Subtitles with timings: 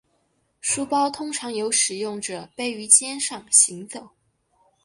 [0.61, 4.09] 书包通常由使用者背于肩上行走。